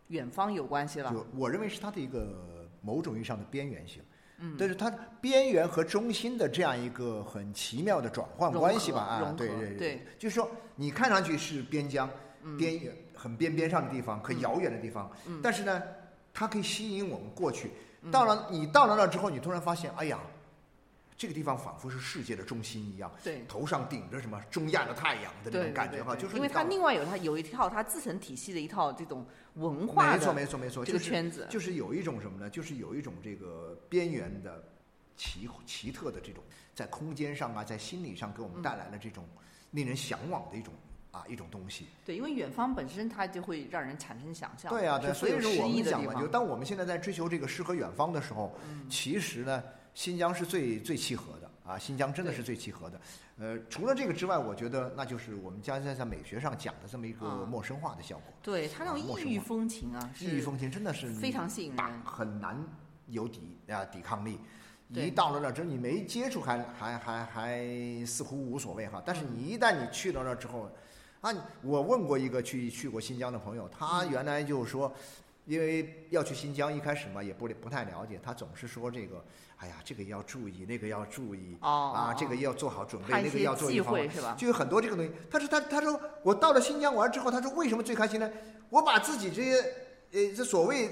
[0.09, 1.11] 远方有关系了。
[1.11, 2.29] 就我认为是它的一个
[2.83, 4.03] 某种意义上的边缘性。
[4.40, 4.57] 嗯。
[4.59, 12.11] 但是它边缘和中心的这样一个很奇妙的转换关系吧，啊，对对对，就是说你看上去是边疆、
[12.42, 12.57] 嗯。
[12.57, 15.40] 边缘、很边边上的地方，很遥远的地方，嗯。
[15.42, 15.83] 但是呢，
[16.33, 17.70] 它可以吸引我们过去。
[18.11, 20.18] 到了你到了那之后，你突然发现，哎呀，
[21.21, 31.47] 这个地方仿佛是世界的中心一样，对头上顶着什么中亚的太阳的那种感觉哈，就是因为它另外有它有一套它自成体系的一套这种文化没错没错没错，这个圈子。
[31.51, 32.49] 就是有一种什么呢？
[32.49, 34.65] 就是有一种这个边缘的
[35.15, 36.43] 奇奇特的这种，
[36.75, 39.29] 在空间上啊，在心理上给我们带来了这种
[39.73, 40.73] 令人向往的一种
[41.11, 41.85] 啊一种东西。
[42.07, 49.63] 对，因为远方本身它就会让人产生想象，对啊，对，所以说我们讲嘛，就当我们现在在追求这个诗和远方的时候，嗯其实呢，
[49.94, 53.00] 新疆是最最契合的啊，新疆真的是最契合的。
[53.38, 58.24] 呃，除了这个之外，我觉得那就是我们家在在美学上讲的这么一个啊陌生化的效果。
[58.42, 62.03] 对它那种异域风情啊，异域风情真的是非常吸引人。
[62.05, 62.62] 很难
[63.07, 64.38] 有抵啊抵抗力。
[64.92, 70.68] 对一到了那儿之后，你没接触还还还还似乎无所谓哈，但是你一旦你去到那儿之后，
[71.20, 74.92] 啊，我问过一个去去过新疆的朋友，他嗯原来就说，
[75.46, 79.24] 因为要去新疆，一开始嘛也不不太了解，他总是说这个，
[79.57, 84.37] 哎呀，这个要注意，那个要注意，哦啊，这个要做好准备，那个要做忌预防讳是吧？
[84.38, 85.11] 就有很多这个东西。
[85.31, 88.31] 他说他他说我到了新疆玩之后，他说为什么最开心呢？
[88.68, 89.57] 我把自己这些
[90.12, 90.88] 呃这所谓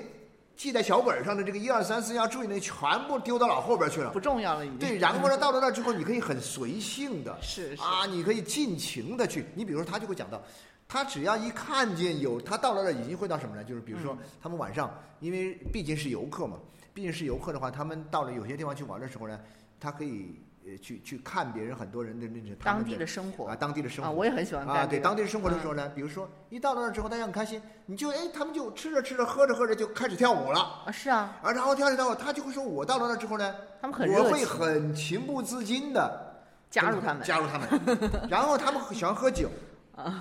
[0.56, 2.74] 记在小本上的这个一二三四要注意的全
[3.06, 4.11] 部丢到老后边去了。
[4.11, 4.78] 不重要了已经。
[4.78, 9.46] 对，然后呢，到了那之后，你可以很随性的是是啊，你可以尽情的去。
[9.54, 10.42] 你比如说，他就会讲到，
[10.88, 13.62] 他只要一看见有他到了那儿，已经会到什么呢？
[13.62, 16.57] 就是比如说，嗯他们晚上，因为毕竟是游客嘛，
[16.94, 19.38] 毕竟是游客的话，他们到了有些地方去玩的时候呢，
[19.79, 24.18] 他可以呃去去看别人很多人的那种当地的生活啊，当地的生活啊，活。
[24.18, 30.61] 我也很喜欢啊，对当地的生活的时候呢，比如说一到了那儿之后，大家很开心，你就哎，他们就吃着吃着，喝着喝着就开始跳舞了。
[30.87, 36.35] 啊，是啊，啊，然后跳着跳着，他就会说，我到了那儿之后呢，他们很我会，很情不自禁的
[36.70, 37.22] 加入他们。
[37.22, 37.68] 加入他们。
[38.31, 39.51] 然后他们喜欢喝酒，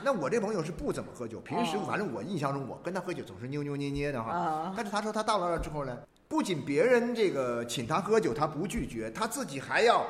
[0.03, 4.31] 那我这朋友是不怎么喝酒，平时哦反正我印象中，我跟他喝酒总是扭扭捏捏的哈。
[4.31, 10.05] 啊，但是他说他到了那儿之后呢，不仅别人这个请他喝酒，他不拒绝，他自己还要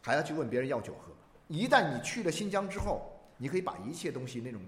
[0.00, 1.12] 还要去问别人要酒喝。
[1.48, 4.60] 一旦你去了新疆之后，你可以把一切东西那种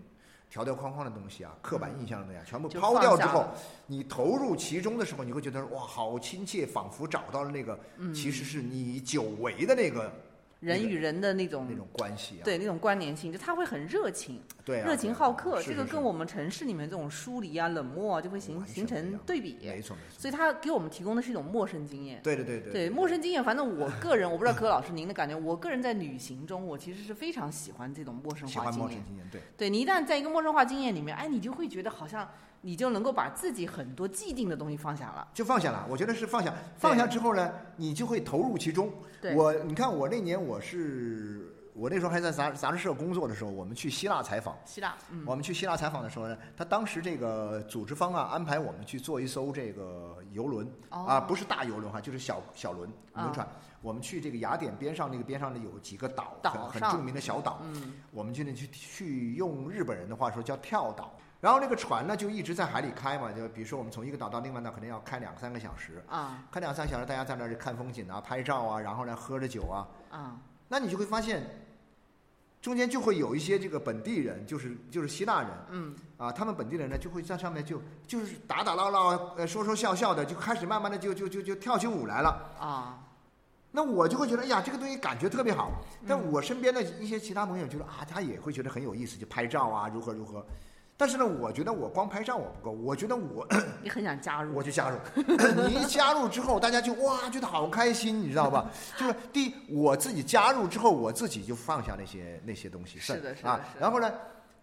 [0.50, 3.46] 条条框框的东西啊，刻板印象的东西啊，全部抛掉之后
[3.86, 7.78] 你投入其中的时候，你会觉得哇，好亲切，仿佛找到了那个，
[8.14, 10.12] 其实是你久违的那个
[10.64, 12.44] 人与人的那种那种关系啊。
[12.44, 19.58] 对那种关联性，就他会很热情，对啊，热情好客，这个跟我们城市里面这种疏离啊、冷漠啊，就会形形成对比。
[19.60, 20.18] 没错没错。
[20.18, 22.20] 所以他给我们提供的是一种陌生经验。
[22.22, 29.04] 对对对对对陌生经验，反正我个人，我不知道柯老师您的感觉，我个人在旅行中，我其实是非常喜欢这种陌生化经验。
[29.04, 29.40] 经验，对。
[29.56, 32.28] 对你一旦在一个陌生化经验里面，哎，你就会觉得好像
[32.66, 35.28] 你就能够把自己很多既定的东西放下了。
[35.34, 35.86] 就放下了。
[35.86, 38.90] 我觉得是放下，放下之后呢，你就会投入其中。
[39.20, 44.56] 对我，你看我那年我是我那时候还在杂杂志社工作的时候，我们去希腊采访。
[44.64, 53.46] 希腊，嗯，我们去希腊采访的时候呢，他当时这个组织方啊安排我们去坐一艘这个游轮、哦啊，不是大游轮哈，就是小小轮啊轮船。
[53.82, 57.60] 我们去这个雅典边上那个边上呢有几个岛，岛很很著名的小岛。
[57.64, 61.12] 嗯，我们就那去去用日本人的话说叫跳岛。
[61.44, 71.44] 然后那个船呢就一直在海里开嘛，就比如说我们从一个岛到另外岛可能要开两三个小时，啊开两三个小时，大家在那儿看风景啊、拍照啊，然后呢喝着酒啊，啊，那你就会发现，
[72.62, 82.56] 中间就会有一些这个本地人，就是就是希腊人，嗯，啊，他们本地人呢就会在上面就就是打打闹闹，呃，说说笑笑的，就开始慢慢的就就就就跳起舞来了。
[82.58, 83.04] 啊，
[83.70, 85.70] 那我就会觉得，哎呀，这个东西感觉特别好。
[86.08, 90.42] 但嗯我身边的一些其他朋友觉得啊，他也会觉得很有意思，就拍照啊，如何如何。
[90.96, 93.46] 但是呢，我觉得我光拍照我不够，我觉得我
[93.82, 94.98] 你很想加入我，就加入。
[95.66, 98.70] 你一加入之后，大家就哇，觉得好开心，你知道吧？
[98.96, 104.12] 就是第一，我自己加入之后，我自己就放下那些那些东西，是的是的啊然后呢，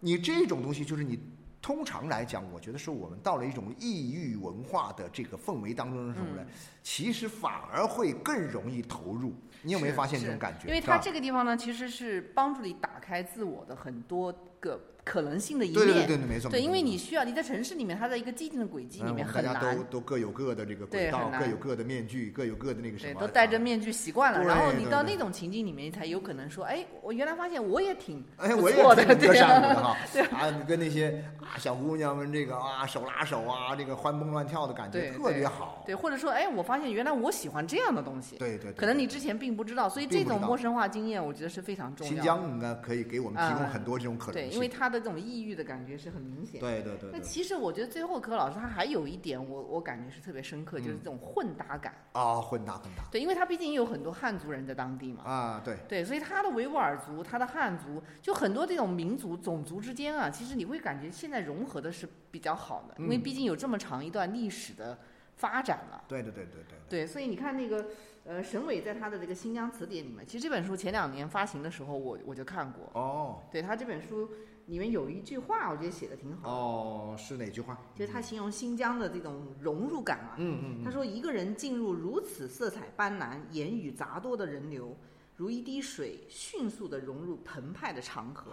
[0.00, 1.20] 你这种东西就是你
[1.60, 6.46] 通常来讲，我觉得是我们到了一种异域文化的这个氛围当中的时候呢，嗯
[6.82, 9.34] 其实反而会更容易投入。
[9.64, 10.66] 你有没有发现这种感觉？
[10.66, 16.06] 因为它这个地方呢，其实是帮助你打开自我的很多个可能性的一对面。
[16.06, 16.50] 对对对，没错。
[16.50, 23.60] 对，因为你需要你在城市里面，它在一个既定的轨迹里面很难大家都，都各有各的这个轨道，各有各的面具，各有各的那个什么对，都戴着啊。
[23.60, 29.96] 面具习惯了，然后你到那种情境里面，你才有可能说，哎，我原来发现我也挺哎，不我也错的，挺歌对善舞的呀， 哈，
[30.38, 35.82] 啊，跟那些啊小姑娘们这个啊手拉手啊，这个欢蹦乱跳的感觉特别好。
[35.86, 42.16] 对，或者说，哎，我发现原来我喜欢这样的东西，对对，可能你之前并不知道，所以这种陌生化经验，我觉得是非常重要的。
[42.16, 44.52] 新疆应该可以给我们提供啊很多这种可能对，性。
[44.54, 46.60] 因为他的这种抑郁的感觉是很明显。
[46.62, 51.94] 那对对对对其实我觉得最后柯老师他还有一点我，我感觉是特别深刻，就是嗯这种混搭感。
[52.12, 55.24] 啊，混搭混搭对，因为他毕竟有很多汉族人在当地嘛。
[55.24, 64.98] 啊，对对，所以他的维吾尔族、他的汉族，就很多这种民族、种族之间啊，其实你会感觉现在融合的是比较好的，因为嗯毕竟有这么长一段历史的
[65.36, 66.04] 发展了。
[66.06, 66.78] 对对对对对。
[66.88, 67.86] 对，所以你看那个，
[68.24, 72.90] 呃，沈伟在他的这个新疆词典里面，其实这本书前两年发行的时候我，我就看过。
[72.92, 74.28] 哦对他这本书
[74.72, 77.78] 里面有一句话，我觉得写的挺好，哦，是哪句话？
[77.94, 80.34] 就是他形容新疆的这种融入感啊。
[80.38, 80.82] 嗯嗯嗯。
[80.82, 84.96] 他说，一个人进入如此色彩斑斓、言语杂多的人流，
[85.36, 88.52] 如一滴水，迅速地融入澎湃的长河。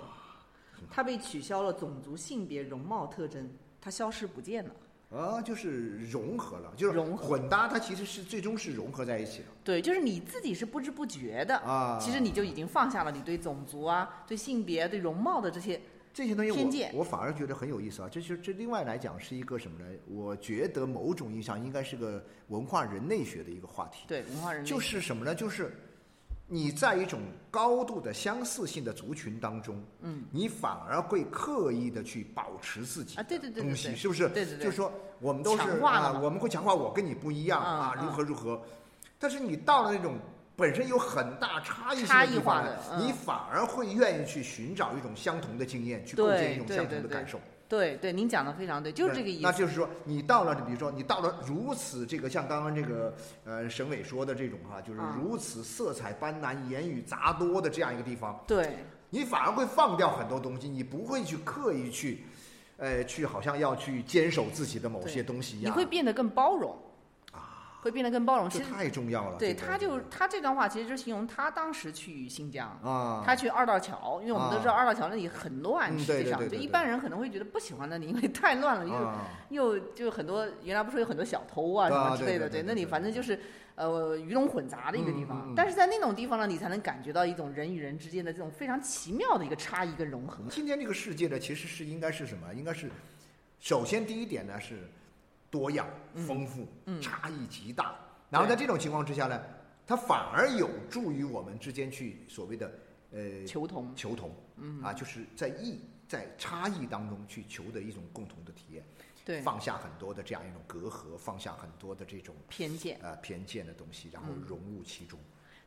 [0.91, 4.71] 他被取消了种族、性别、容貌特征，他消失不见了。
[5.17, 11.97] 啊，就是融合了，就是混搭，它其实是最终是融合在一起了对，就是你自己是不知不觉的，啊。
[11.97, 15.79] 其实你就已经放下了你对种族啊、对性别、对容貌的这些。
[16.13, 18.10] 这些东西我我反而觉得很有意思啊。
[18.12, 19.86] 这就这另外来讲是一个什么呢？
[20.08, 24.04] 我觉得某种意义上应该是个文化人类学的一个话题。
[24.08, 25.36] 对文化人类就是什么呢？
[25.36, 25.72] 就是
[26.48, 34.28] 你在一种高度的相似性的族群当中，嗯，你反而会刻意的去保持自己啊对对对对东西，是不是？
[34.30, 38.60] 对对对就是说我们都是啊，我们会强化我跟你不一样嗯啊，嗯如何如何。
[39.19, 40.17] 但是你到了那种
[40.60, 47.39] 本身有很大差异性差异的地方呢化的，嗯你反而会愿意去寻找一种相同的经验，去构建一种相同的感受。
[47.69, 49.43] 对对，您讲的非常对，就是这个意思。
[49.43, 53.14] 那就是说，你到了，比如说你到了如此这个像刚刚这个
[53.45, 58.80] 呃省委说的这种哈、就是啊如此色彩斑斓、言语杂多的这样一个地方，对
[59.12, 62.24] 你反而会放掉很多东西，你不会去刻意去，
[62.78, 65.78] 呃，去好像要去坚守自己的某些东西一样你。
[65.78, 66.88] 会变得更包容啊，
[67.82, 68.49] 会变得更包容。
[68.49, 69.38] 这太重要了。
[69.38, 72.67] 对，他就他这段话其实就形容他当时去新疆。
[72.84, 83.39] 啊，他去二道桥，因为我们都知道啊二道桥那里很乱，嗯实际上就一般人可能会觉得不喜欢那里，因为太乱了， 又啊，又就很多原来不是有很多小偷啊什啊么之类的，对那里反正就是
[83.75, 85.53] 呃鱼龙混杂的一个地方嗯。
[85.55, 90.43] 但是在那种地方呢，你才能感觉到一种人与人之间的这种非常奇妙的一个差异跟融合。
[90.49, 92.53] 今天这个世界呢，其实是应该是什么？
[92.53, 92.89] 应该是，
[93.59, 94.89] 首先第一点呢是
[95.50, 96.26] 多样、嗯。
[96.26, 97.02] 丰富，嗯。
[97.02, 97.95] 差异极大。
[98.30, 99.41] 然后在这种情况之下呢，
[99.88, 102.72] 它反而有助于我们之间去所谓的
[103.12, 104.82] 呃求同，求同，嗯。
[104.84, 108.84] 啊，就是在异在差异当中去求得一种共同的体验，
[109.26, 114.43] 对，放下很多的这样一种隔阂，放下很多的这种偏见，呃偏见的东西，然后嗯。
[114.47, 115.20] 融入其中，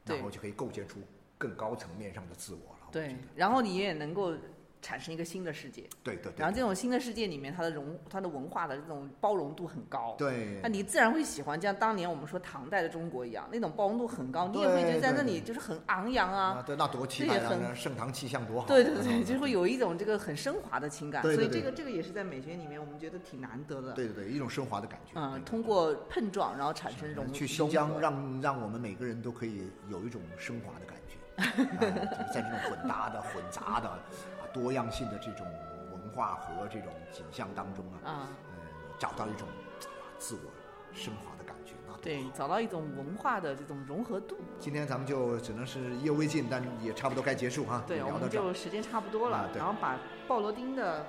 [0.05, 1.01] 然后就可以构建出
[1.39, 2.89] 更高层面上的自我了。
[2.93, 4.37] 对，然后你也能够
[4.83, 17.72] 产生一个新的世界，对对对，然后这种新的世界里面，它的融它的文化的这种包容度很高，对那你自然会喜欢，像当年我们说唐代的中国一样，那种包容度很高，你也会觉得在那里就是很昂扬啊，啊，对，那多期这也待啊！
[17.74, 18.68] 盛唐气象多好啊。
[18.68, 23.93] 对对对， 嗯就会有一种这个很升华的情感，所以这个这个也是在美学里面我们觉得挺难得的。
[23.93, 25.12] 对对对，一种升华的感觉。
[25.14, 33.99] 嗯，通过碰撞然后产生融去新疆让让我们每个人都可以有一种升华的感觉， 啊就是在这种混搭的、混杂的、啊
[34.53, 35.46] 多样性的这种
[35.90, 39.55] 文化和这种景象当中啊，啊，嗯，找到一种啊
[40.18, 40.50] 自我
[40.92, 41.72] 升华的感觉。
[41.86, 44.36] 那对，找到一种文化的这种融合度。
[44.59, 47.82] 今天咱们就只能是意犹未尽，但也差不多该结束哈。
[47.86, 48.28] 对，我们。
[48.28, 49.98] 就时间差不多了啊，然后把
[50.28, 51.05] 鲍罗丁的，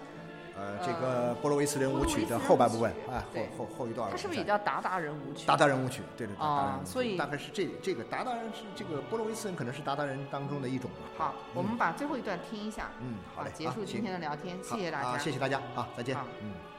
[0.55, 3.25] 呃，这个波罗维斯人舞曲的后半部分啊，
[3.57, 5.47] 后后后一段，它是不是也叫达达人舞曲？
[5.47, 6.01] 达达人舞曲？
[6.15, 11.25] 对对对，哦达达人舞曲所以大概是这这个达达人是这个波罗维斯人，可能是达达人当中的一种吧。
[11.25, 16.72] 好，我们把最后一段听一下，嗯，好嘞，结束今天的聊天，谢谢大家，啊，谢谢大家好，再见，嗯。